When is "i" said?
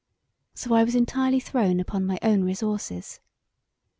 0.73-0.83